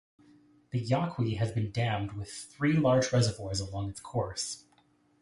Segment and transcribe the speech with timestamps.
[0.71, 4.65] The Yaqui has been dammed with three large reservoirs along its course.